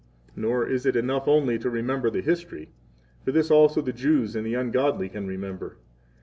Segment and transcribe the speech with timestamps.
[0.29, 2.71] 32 Nor is it enough only to remember the history;
[3.23, 5.77] for this also the Jews and the ungodly can remember.